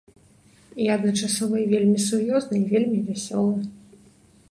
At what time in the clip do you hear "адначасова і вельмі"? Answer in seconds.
0.99-1.99